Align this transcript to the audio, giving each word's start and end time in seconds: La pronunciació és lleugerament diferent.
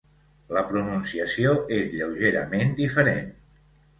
La 0.57 0.61
pronunciació 0.69 1.51
és 1.77 1.93
lleugerament 1.97 2.75
diferent. 2.83 3.31